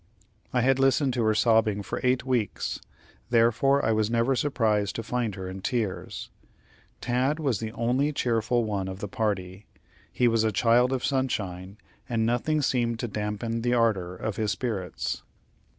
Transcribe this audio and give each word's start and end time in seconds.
I 0.51 0.61
had 0.61 0.79
listened 0.79 1.13
to 1.13 1.23
her 1.25 1.35
sobbing 1.35 1.83
for 1.83 2.01
eight 2.03 2.25
weeks, 2.25 2.81
therefore 3.29 3.85
I 3.85 3.91
was 3.91 4.09
never 4.09 4.35
surprised 4.35 4.95
to 4.95 5.03
find 5.03 5.35
her 5.35 5.47
in 5.47 5.61
tears. 5.61 6.31
Tad 7.01 7.37
was 7.39 7.59
the 7.59 7.71
only 7.73 8.11
cheerful 8.11 8.63
one 8.63 8.87
of 8.87 8.97
the 8.97 9.07
party. 9.07 9.67
He 10.11 10.27
was 10.27 10.43
a 10.43 10.51
child 10.51 10.91
of 10.91 11.05
sunshine, 11.05 11.77
and 12.09 12.25
nothing 12.25 12.63
seemed 12.63 12.97
to 12.97 13.07
dampen 13.07 13.61
the 13.61 13.75
ardor 13.75 14.15
of 14.15 14.37
his 14.37 14.51
spirits. 14.51 15.21